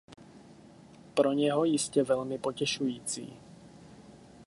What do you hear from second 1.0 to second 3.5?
Pro něho jistě velmi potěšující.